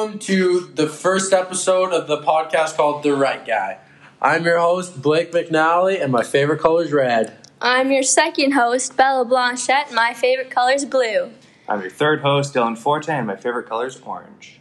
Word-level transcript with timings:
welcome 0.00 0.18
to 0.18 0.60
the 0.76 0.86
first 0.86 1.30
episode 1.30 1.92
of 1.92 2.06
the 2.06 2.16
podcast 2.16 2.74
called 2.74 3.02
The 3.02 3.12
Right 3.12 3.46
Guy. 3.46 3.76
I'm 4.22 4.46
your 4.46 4.58
host, 4.58 5.02
Blake 5.02 5.30
McNally, 5.30 6.02
and 6.02 6.10
my 6.10 6.22
favorite 6.22 6.58
color 6.58 6.84
is 6.84 6.90
red. 6.90 7.36
I'm 7.60 7.92
your 7.92 8.02
second 8.02 8.52
host, 8.52 8.96
Bella 8.96 9.26
Blanchette. 9.26 9.88
and 9.88 9.94
My 9.94 10.14
favorite 10.14 10.50
color 10.50 10.72
is 10.72 10.86
blue. 10.86 11.32
I'm 11.68 11.82
your 11.82 11.90
third 11.90 12.22
host, 12.22 12.54
Dylan 12.54 12.78
Forte, 12.78 13.12
and 13.12 13.26
my 13.26 13.36
favorite 13.36 13.68
color 13.68 13.88
is 13.88 14.00
orange. 14.00 14.58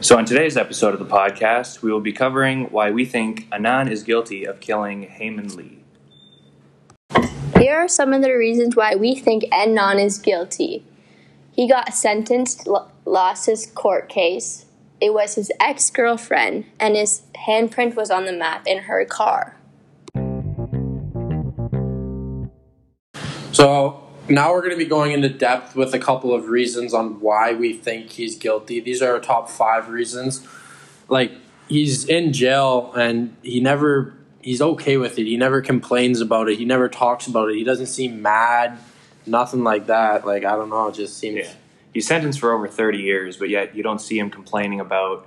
So, 0.00 0.16
on 0.16 0.24
today's 0.24 0.56
episode 0.56 0.94
of 0.94 0.98
the 0.98 1.14
podcast, 1.14 1.82
we 1.82 1.92
will 1.92 2.00
be 2.00 2.14
covering 2.14 2.70
why 2.70 2.90
we 2.90 3.04
think 3.04 3.50
Anand 3.50 3.90
is 3.90 4.02
guilty 4.02 4.46
of 4.46 4.60
killing 4.60 5.02
Hae 5.02 5.28
Min 5.28 5.54
Lee. 5.56 5.80
Here 7.58 7.76
are 7.76 7.86
some 7.86 8.14
of 8.14 8.22
the 8.22 8.32
reasons 8.32 8.76
why 8.76 8.94
we 8.94 9.14
think 9.14 9.44
Adnan 9.52 10.02
is 10.02 10.16
guilty. 10.16 10.86
He 11.52 11.68
got 11.68 11.94
sentenced, 11.94 12.66
lo- 12.66 12.90
lost 13.04 13.46
his 13.46 13.66
court 13.66 14.08
case. 14.08 14.64
It 15.00 15.12
was 15.12 15.34
his 15.34 15.52
ex 15.60 15.90
girlfriend, 15.90 16.64
and 16.80 16.96
his 16.96 17.22
handprint 17.46 17.94
was 17.94 18.10
on 18.10 18.24
the 18.24 18.32
map 18.32 18.66
in 18.66 18.84
her 18.84 19.04
car. 19.04 19.56
So 23.52 24.02
now 24.30 24.52
we're 24.52 24.62
going 24.62 24.72
to 24.72 24.78
be 24.78 24.86
going 24.86 25.12
into 25.12 25.28
depth 25.28 25.76
with 25.76 25.92
a 25.92 25.98
couple 25.98 26.34
of 26.34 26.48
reasons 26.48 26.94
on 26.94 27.20
why 27.20 27.52
we 27.52 27.74
think 27.74 28.10
he's 28.10 28.36
guilty. 28.36 28.80
These 28.80 29.02
are 29.02 29.12
our 29.12 29.20
top 29.20 29.50
five 29.50 29.90
reasons. 29.90 30.46
Like 31.08 31.32
he's 31.68 32.06
in 32.06 32.32
jail 32.32 32.92
and 32.96 33.36
he 33.42 33.60
never 33.60 34.14
he's 34.40 34.62
okay 34.62 34.96
with 34.96 35.18
it. 35.18 35.26
He 35.26 35.36
never 35.36 35.60
complains 35.60 36.22
about 36.22 36.48
it. 36.48 36.58
He 36.58 36.64
never 36.64 36.88
talks 36.88 37.26
about 37.26 37.50
it. 37.50 37.56
He 37.56 37.64
doesn't 37.64 37.86
seem 37.86 38.22
mad. 38.22 38.78
Nothing 39.26 39.64
like 39.64 39.86
that. 39.86 40.26
Like 40.26 40.44
I 40.44 40.56
don't 40.56 40.70
know. 40.70 40.88
It 40.88 40.94
just 40.94 41.18
seems. 41.18 41.36
Yeah. 41.38 41.52
He's 41.92 42.06
sentenced 42.06 42.40
for 42.40 42.52
over 42.52 42.66
30 42.68 42.98
years, 42.98 43.36
but 43.36 43.50
yet 43.50 43.74
you 43.76 43.82
don't 43.82 44.00
see 44.00 44.18
him 44.18 44.30
complaining 44.30 44.80
about, 44.80 45.26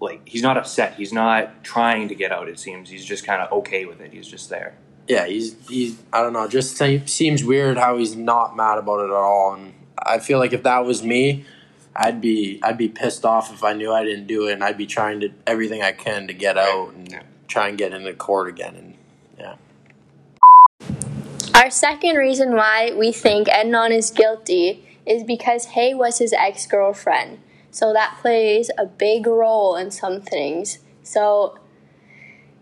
like, 0.00 0.20
he's 0.24 0.40
not 0.40 0.56
upset. 0.56 0.94
He's 0.94 1.12
not 1.12 1.64
trying 1.64 2.06
to 2.10 2.14
get 2.14 2.30
out, 2.30 2.48
it 2.48 2.60
seems. 2.60 2.90
He's 2.90 3.04
just 3.04 3.26
kind 3.26 3.42
of 3.42 3.50
okay 3.50 3.84
with 3.84 4.00
it. 4.00 4.12
He's 4.12 4.28
just 4.28 4.48
there. 4.50 4.74
Yeah, 5.08 5.26
he's 5.26 5.56
he's. 5.68 6.00
I 6.12 6.22
don't 6.22 6.32
know. 6.32 6.46
Just 6.48 6.76
seems 7.08 7.44
weird 7.44 7.76
how 7.76 7.98
he's 7.98 8.14
not 8.16 8.56
mad 8.56 8.78
about 8.78 9.00
it 9.00 9.06
at 9.06 9.10
all. 9.10 9.54
And 9.54 9.74
I 9.98 10.18
feel 10.18 10.38
like 10.38 10.52
if 10.52 10.62
that 10.62 10.86
was 10.86 11.02
me, 11.02 11.44
I'd 11.94 12.20
be 12.22 12.58
I'd 12.62 12.78
be 12.78 12.88
pissed 12.88 13.24
off 13.24 13.52
if 13.52 13.62
I 13.62 13.74
knew 13.74 13.92
I 13.92 14.02
didn't 14.04 14.26
do 14.26 14.46
it, 14.48 14.52
and 14.54 14.64
I'd 14.64 14.78
be 14.78 14.86
trying 14.86 15.20
to 15.20 15.30
everything 15.46 15.82
I 15.82 15.92
can 15.92 16.26
to 16.28 16.32
get 16.32 16.56
out 16.56 16.94
and 16.94 17.10
Yeah. 17.10 17.22
try 17.48 17.68
and 17.68 17.76
get 17.76 17.92
into 17.92 18.14
court 18.14 18.48
again. 18.48 18.74
And 18.76 18.94
yeah. 19.38 19.54
Our 21.54 21.70
second 21.70 22.16
reason 22.16 22.56
why 22.56 22.92
we 22.96 23.12
think 23.12 23.48
Adnan 23.48 23.90
is 23.90 24.10
guilty 24.10 24.84
is 25.06 25.22
because 25.22 25.66
Hae 25.66 25.94
was 25.94 26.18
his 26.18 26.32
ex 26.32 26.66
girlfriend. 26.66 27.38
So 27.70 27.92
that 27.92 28.18
plays 28.20 28.70
a 28.76 28.86
big 28.86 29.26
role 29.26 29.76
in 29.76 29.90
some 29.90 30.20
things. 30.20 30.78
So 31.02 31.58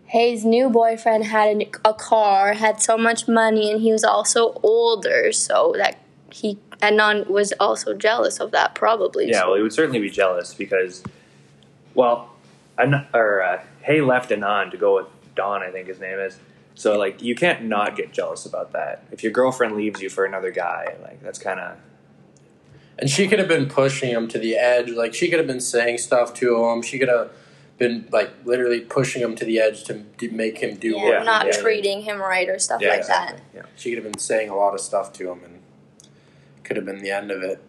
Hae's 0.07 0.45
new 0.45 0.69
boyfriend 0.69 1.25
had 1.25 1.57
a, 1.61 1.89
a 1.89 1.93
car, 1.93 2.53
had 2.53 2.81
so 2.81 2.97
much 2.97 3.27
money, 3.27 3.71
and 3.71 3.81
he 3.81 3.91
was 3.91 4.03
also 4.03 4.59
older. 4.61 5.31
So 5.31 5.73
that 5.77 5.99
he 6.31 6.59
Adnan 6.81 7.27
was 7.27 7.53
also 7.59 7.93
jealous 7.93 8.39
of 8.39 8.51
that, 8.51 8.75
probably. 8.75 9.29
Yeah, 9.29 9.45
well, 9.45 9.55
he 9.55 9.61
would 9.63 9.73
certainly 9.73 9.99
be 9.99 10.09
jealous 10.09 10.53
because, 10.53 11.03
well, 11.95 12.29
An- 12.77 13.07
or 13.13 13.41
uh, 13.41 13.61
Hae 13.81 14.01
left 14.01 14.29
Anand 14.29 14.71
to 14.71 14.77
go 14.77 14.95
with 14.95 15.07
Don, 15.35 15.63
I 15.63 15.71
think 15.71 15.87
his 15.87 15.99
name 15.99 16.19
is. 16.19 16.37
So 16.75 16.97
like, 16.97 17.21
you 17.21 17.35
can't 17.35 17.63
not 17.63 17.95
get 17.95 18.11
jealous 18.11 18.45
about 18.45 18.71
that. 18.73 19.05
If 19.11 19.23
your 19.23 19.31
girlfriend 19.31 19.75
leaves 19.75 20.01
you 20.01 20.09
for 20.09 20.25
another 20.25 20.51
guy, 20.51 20.95
like 21.01 21.21
that's 21.21 21.39
kind 21.39 21.59
of 21.59 21.77
And 22.97 23.09
she 23.09 23.27
could 23.27 23.39
have 23.39 23.47
been 23.47 23.67
pushing 23.67 24.09
him 24.09 24.27
to 24.29 24.39
the 24.39 24.55
edge. 24.55 24.89
Like 24.89 25.13
she 25.13 25.29
could 25.29 25.39
have 25.39 25.47
been 25.47 25.61
saying 25.61 25.97
stuff 25.99 26.33
to 26.35 26.65
him. 26.65 26.81
She 26.81 26.99
could 26.99 27.09
have 27.09 27.31
been 27.77 28.07
like 28.11 28.31
literally 28.45 28.81
pushing 28.81 29.21
him 29.21 29.35
to 29.35 29.45
the 29.45 29.59
edge 29.59 29.83
to, 29.85 30.03
to 30.19 30.31
make 30.31 30.59
him 30.59 30.77
do 30.77 30.89
yeah, 30.89 31.17
what 31.17 31.25
not 31.25 31.45
did. 31.45 31.55
treating 31.55 32.01
him 32.01 32.19
right 32.19 32.47
or 32.47 32.59
stuff 32.59 32.81
yeah, 32.81 32.89
like 32.89 32.99
exactly. 32.99 33.39
that. 33.53 33.57
Yeah. 33.57 33.69
She 33.75 33.89
could 33.89 34.03
have 34.03 34.11
been 34.11 34.19
saying 34.19 34.49
a 34.49 34.55
lot 34.55 34.73
of 34.73 34.79
stuff 34.79 35.11
to 35.13 35.31
him, 35.31 35.43
and 35.43 35.59
could 36.63 36.77
have 36.77 36.85
been 36.85 37.01
the 37.01 37.11
end 37.11 37.31
of 37.31 37.41
it. 37.41 37.63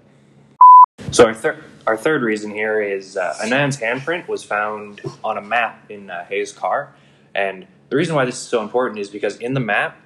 So 1.11 1.27
our 1.27 1.35
third 1.35 1.65
our 1.87 1.97
third 1.97 2.23
reason 2.23 2.51
here 2.51 2.81
is 2.81 3.17
uh, 3.17 3.37
Anand's 3.43 3.79
handprint 3.79 4.29
was 4.29 4.45
found 4.45 5.01
on 5.23 5.37
a 5.37 5.43
map 5.43 5.91
in 5.91 6.11
uh, 6.11 6.25
Hae's 6.27 6.53
car, 6.53 6.95
and 7.35 7.67
the 7.89 7.97
reason 7.97 8.15
why 8.15 8.25
this 8.25 8.37
is 8.37 8.43
so 8.43 8.63
important 8.63 8.99
is 8.99 9.11
because 9.11 9.37
in 9.37 9.55
the 9.55 9.61
map, 9.61 10.01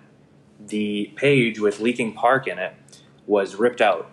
the 0.59 1.12
page 1.16 1.61
with 1.61 1.78
Leakin 1.78 2.15
Park 2.15 2.47
in 2.47 2.59
it 2.59 2.75
was 3.27 3.55
ripped 3.55 3.81
out. 3.81 4.11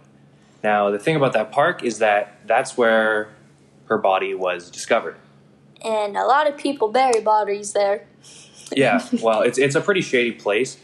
Now 0.64 0.90
the 0.90 1.00
thing 1.00 1.16
about 1.16 1.34
that 1.34 1.52
park 1.52 1.84
is 1.84 2.00
that 2.00 2.40
that's 2.46 2.78
where 2.78 3.30
her 3.88 3.98
body 3.98 4.34
was 4.34 4.70
discovered. 4.70 5.16
And 5.84 6.18
a 6.18 6.26
lot 6.26 6.48
of 6.48 6.58
people 6.58 6.90
bury 6.92 7.22
bodies 7.22 7.74
there. 7.74 8.08
Yeah, 8.72 9.06
well, 9.22 9.42
it's 9.42 9.58
it's 9.58 9.76
a 9.76 9.82
pretty 9.82 10.02
shady 10.02 10.32
place, 10.32 10.78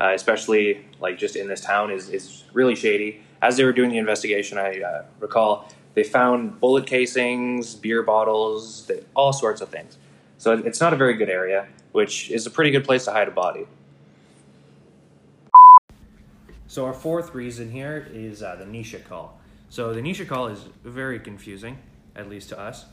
uh, 0.00 0.12
especially 0.14 0.84
like 1.00 1.18
just 1.18 1.36
in 1.36 1.48
this 1.48 1.60
town 1.60 1.90
is 1.90 2.08
is 2.08 2.44
really 2.52 2.74
shady. 2.74 3.22
As 3.40 3.56
they 3.56 3.64
were 3.64 3.72
doing 3.72 3.90
the 3.90 3.98
investigation, 3.98 4.58
I 4.58 4.80
uh, 4.80 5.04
recall 5.20 5.68
they 5.94 6.02
found 6.02 6.60
bullet 6.60 6.86
casings, 6.86 7.74
beer 7.74 8.02
bottles, 8.02 8.90
all 9.14 9.32
sorts 9.32 9.60
of 9.60 9.68
things. 9.68 9.96
So 10.38 10.52
it's 10.52 10.80
not 10.80 10.92
a 10.92 10.96
very 10.96 11.14
good 11.14 11.28
area, 11.28 11.68
which 11.92 12.30
is 12.30 12.46
a 12.46 12.50
pretty 12.50 12.70
good 12.70 12.84
place 12.84 13.04
to 13.04 13.12
hide 13.12 13.28
a 13.28 13.32
body. 13.32 13.66
So 16.66 16.84
our 16.84 16.92
fourth 16.92 17.34
reason 17.34 17.70
here 17.70 18.08
is 18.12 18.42
uh, 18.42 18.56
the 18.56 18.64
Nisha 18.64 19.02
call. 19.08 19.40
So 19.70 19.94
the 19.94 20.00
Nisha 20.00 20.26
call 20.26 20.48
is 20.48 20.64
very 20.84 21.18
confusing, 21.18 21.78
at 22.14 22.28
least 22.28 22.50
to 22.50 22.58
us. 22.58 22.86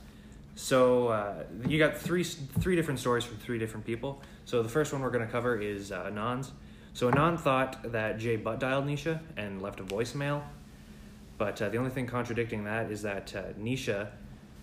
So 0.55 1.09
uh, 1.09 1.43
you 1.67 1.77
got 1.77 1.97
three 1.97 2.23
three 2.23 2.77
different 2.77 2.99
stories 2.99 3.25
from 3.25 3.37
three 3.37 3.59
different 3.59 3.85
people. 3.85 4.21
So 4.45 4.63
the 4.63 4.69
first 4.69 4.93
one 4.93 5.01
we're 5.01 5.11
going 5.11 5.25
to 5.25 5.31
cover 5.31 5.59
is 5.59 5.91
uh, 5.91 6.05
Anand's. 6.05 6.51
So 6.93 7.11
Anand 7.11 7.41
thought 7.41 7.91
that 7.91 8.17
Jay 8.17 8.37
butt 8.37 8.61
dialed 8.61 8.87
Nisha 8.87 9.19
and 9.35 9.61
left 9.61 9.81
a 9.81 9.83
voicemail, 9.83 10.43
but 11.37 11.61
uh, 11.61 11.67
the 11.67 11.77
only 11.77 11.89
thing 11.89 12.07
contradicting 12.07 12.63
that 12.63 12.89
is 12.89 13.01
that 13.01 13.35
uh, 13.35 13.41
Nisha 13.59 14.07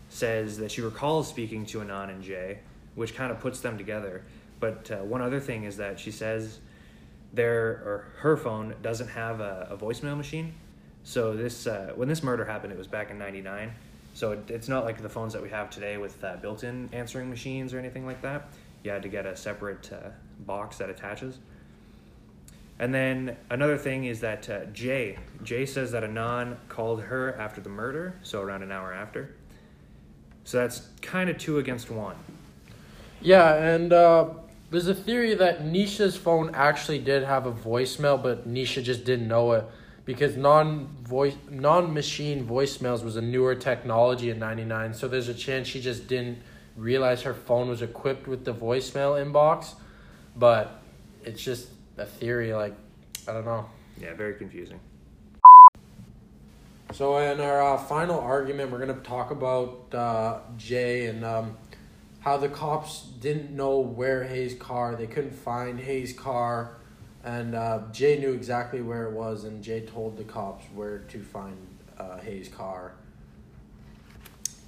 says 0.08 0.56
that 0.56 0.72
she 0.72 0.80
recalls 0.80 1.28
speaking 1.28 1.66
to 1.66 1.80
Anand 1.80 2.08
and 2.08 2.22
Jay, 2.22 2.60
which 2.94 3.14
kind 3.14 3.30
of 3.30 3.40
puts 3.40 3.60
them 3.60 3.78
together. 3.78 4.22
But 4.60 4.90
uh, 4.90 4.96
one 4.98 5.22
other 5.22 5.40
thing 5.40 5.64
is 5.64 5.76
that 5.78 5.98
she 5.98 6.10
says 6.10 6.60
their 7.32 7.58
or 7.60 8.12
her 8.18 8.36
phone 8.36 8.74
doesn't 8.82 9.08
have 9.08 9.40
a, 9.40 9.68
a 9.70 9.76
voicemail 9.76 10.16
machine. 10.16 10.54
So 11.04 11.34
this 11.34 11.66
uh, 11.66 11.92
when 11.96 12.08
this 12.08 12.22
murder 12.22 12.44
happened, 12.44 12.72
it 12.72 12.78
was 12.78 12.86
back 12.86 13.10
in 13.10 13.18
'99. 13.18 13.72
So 14.14 14.32
it, 14.32 14.50
it's 14.50 14.68
not 14.68 14.84
like 14.84 15.00
the 15.00 15.08
phones 15.08 15.32
that 15.32 15.42
we 15.42 15.48
have 15.50 15.70
today 15.70 15.96
with 15.96 16.22
uh, 16.22 16.36
built-in 16.36 16.90
answering 16.92 17.30
machines 17.30 17.72
or 17.72 17.78
anything 17.78 18.04
like 18.04 18.20
that. 18.22 18.48
You 18.84 18.90
had 18.90 19.02
to 19.02 19.08
get 19.08 19.26
a 19.26 19.36
separate 19.36 19.90
uh, 19.92 20.10
box 20.40 20.78
that 20.78 20.90
attaches. 20.90 21.38
And 22.78 22.92
then 22.92 23.36
another 23.50 23.78
thing 23.78 24.04
is 24.04 24.20
that 24.20 24.48
uh, 24.50 24.64
Jay 24.66 25.18
Jay 25.42 25.66
says 25.66 25.92
that 25.92 26.04
Anon 26.04 26.56
called 26.68 27.02
her 27.02 27.34
after 27.38 27.60
the 27.60 27.68
murder, 27.68 28.14
so 28.22 28.40
around 28.40 28.62
an 28.62 28.72
hour 28.72 28.92
after. 28.92 29.34
So 30.44 30.58
that's 30.58 30.88
kind 31.00 31.30
of 31.30 31.38
two 31.38 31.58
against 31.58 31.90
one. 31.90 32.16
Yeah, 33.22 33.54
and 33.54 33.92
uh, 33.92 34.30
there's 34.70 34.88
a 34.88 34.94
theory 34.94 35.34
that 35.34 35.64
Nisha's 35.64 36.16
phone 36.16 36.50
actually 36.54 36.98
did 36.98 37.22
have 37.22 37.46
a 37.46 37.52
voicemail, 37.52 38.20
but 38.20 38.48
Nisha 38.48 38.82
just 38.82 39.04
didn't 39.04 39.28
know 39.28 39.52
it 39.52 39.64
because 40.04 40.36
non 40.36 40.88
voice 41.02 41.36
non 41.48 41.94
machine 41.94 42.46
voicemails 42.46 43.04
was 43.04 43.16
a 43.16 43.22
newer 43.22 43.54
technology 43.54 44.30
in 44.30 44.40
'99. 44.40 44.94
So 44.94 45.06
there's 45.06 45.28
a 45.28 45.34
chance 45.34 45.68
she 45.68 45.80
just 45.80 46.08
didn't 46.08 46.38
realize 46.76 47.22
her 47.22 47.34
phone 47.34 47.68
was 47.68 47.80
equipped 47.80 48.26
with 48.26 48.44
the 48.44 48.52
voicemail 48.52 49.24
inbox. 49.24 49.74
But 50.34 50.82
it's 51.22 51.42
just 51.42 51.68
a 51.98 52.06
theory. 52.06 52.52
Like 52.54 52.74
I 53.28 53.32
don't 53.32 53.44
know. 53.44 53.66
Yeah, 54.00 54.14
very 54.14 54.34
confusing. 54.34 54.80
So 56.92 57.16
in 57.18 57.40
our 57.40 57.62
uh, 57.74 57.78
final 57.78 58.18
argument, 58.18 58.72
we're 58.72 58.80
gonna 58.80 58.94
talk 58.94 59.30
about 59.30 59.94
uh, 59.94 60.40
Jay 60.58 61.06
and 61.06 61.24
um, 61.24 61.56
how 62.22 62.36
the 62.36 62.48
cops 62.48 63.02
didn't 63.20 63.50
know 63.50 63.78
where 63.78 64.24
Hae's 64.24 64.54
car. 64.54 64.94
They 64.94 65.06
couldn't 65.06 65.34
find 65.34 65.78
Hae's 65.78 66.12
car, 66.12 66.76
and 67.24 67.54
uh, 67.54 67.80
Jay 67.92 68.18
knew 68.18 68.32
exactly 68.32 68.80
where 68.80 69.06
it 69.08 69.12
was, 69.12 69.44
and 69.44 69.62
Jay 69.62 69.80
told 69.80 70.16
the 70.16 70.24
cops 70.24 70.64
where 70.74 70.98
to 70.98 71.20
find 71.20 71.56
uh, 71.98 72.18
Hae's 72.18 72.48
car. 72.48 72.94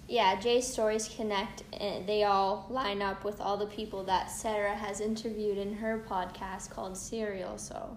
Yeah, 0.09 0.39
Jay's 0.39 0.67
stories 0.67 1.09
connect 1.09 1.63
and 1.73 2.07
they 2.07 2.25
all 2.25 2.67
line 2.69 3.01
up 3.01 3.25
with 3.25 3.41
all 3.41 3.57
the 3.57 3.67
people 3.67 4.05
that 4.05 4.31
Sarah 4.31 4.75
has 4.75 5.01
interviewed 5.01 5.57
in 5.57 5.73
her 5.75 6.05
podcast 6.07 6.71
called 6.71 6.97
Serial. 6.97 7.57
So, 7.57 7.97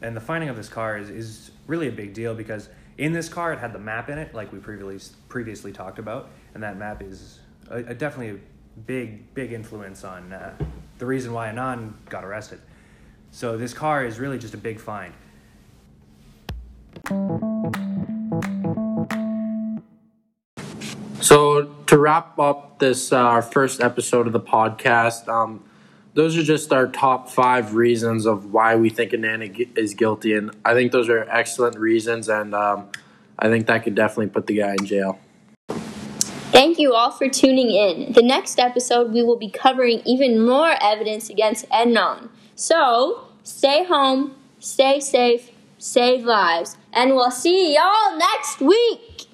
And 0.00 0.16
the 0.16 0.20
finding 0.20 0.48
of 0.48 0.56
this 0.56 0.70
car 0.70 0.96
is, 0.96 1.10
is 1.10 1.50
really 1.66 1.88
a 1.88 1.92
big 1.92 2.14
deal 2.14 2.34
because 2.34 2.70
in 2.96 3.12
this 3.12 3.28
car 3.28 3.52
it 3.52 3.58
had 3.58 3.74
the 3.74 3.78
map 3.78 4.08
in 4.08 4.16
it, 4.16 4.34
like 4.34 4.50
we 4.50 4.60
previously 4.60 5.14
previously 5.28 5.72
talked 5.72 5.98
about, 5.98 6.30
and 6.54 6.62
that 6.62 6.78
map 6.78 7.02
is 7.02 7.40
a, 7.68 7.78
a 7.78 7.94
definitely 7.94 8.30
a 8.30 8.40
big 8.86 9.34
big 9.34 9.52
influence 9.52 10.04
on 10.04 10.32
uh, 10.32 10.54
the 10.98 11.06
reason 11.06 11.32
why 11.32 11.48
Anand 11.48 11.92
got 12.08 12.24
arrested. 12.24 12.60
So 13.30 13.56
this 13.56 13.72
car 13.72 14.04
is 14.04 14.18
really 14.18 14.38
just 14.38 14.54
a 14.54 14.58
big 14.58 14.80
find. 14.80 15.12
So 21.20 21.64
to 21.86 21.98
wrap 21.98 22.38
up 22.38 22.78
this 22.78 23.12
uh, 23.12 23.18
our 23.18 23.42
first 23.42 23.80
episode 23.80 24.26
of 24.26 24.32
the 24.32 24.40
podcast, 24.40 25.28
um, 25.28 25.62
those 26.14 26.36
are 26.36 26.42
just 26.42 26.72
our 26.72 26.88
top 26.88 27.28
five 27.28 27.74
reasons 27.74 28.26
of 28.26 28.52
why 28.52 28.74
we 28.76 28.90
think 28.90 29.14
Ananda 29.14 29.48
is 29.78 29.94
guilty, 29.94 30.34
and 30.34 30.50
I 30.64 30.74
think 30.74 30.92
those 30.92 31.08
are 31.08 31.28
excellent 31.30 31.78
reasons, 31.78 32.28
and 32.28 32.54
um, 32.54 32.88
I 33.38 33.48
think 33.48 33.66
that 33.66 33.84
could 33.84 33.94
definitely 33.94 34.28
put 34.28 34.46
the 34.46 34.56
guy 34.56 34.72
in 34.72 34.86
jail. 34.86 35.18
Thank 36.52 36.78
you 36.78 36.94
all 36.94 37.10
for 37.12 37.28
tuning 37.28 37.70
in. 37.70 38.12
The 38.12 38.22
next 38.22 38.58
episode, 38.58 39.12
we 39.12 39.22
will 39.22 39.36
be 39.36 39.50
covering 39.50 40.02
even 40.04 40.44
more 40.44 40.74
evidence 40.80 41.30
against 41.30 41.68
Adnan. 41.70 42.28
So, 42.56 43.28
stay 43.44 43.84
home, 43.84 44.34
stay 44.58 45.00
safe, 45.00 45.50
save 45.78 46.24
lives, 46.24 46.76
and 46.92 47.14
we'll 47.14 47.30
see 47.30 47.74
y'all 47.74 48.18
next 48.18 48.60
week. 48.60 49.26